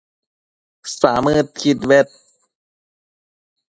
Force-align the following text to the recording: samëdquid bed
samëdquid 0.97 1.79
bed 1.89 2.09